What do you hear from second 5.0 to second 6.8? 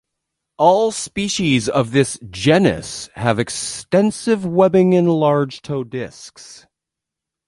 large toe discs.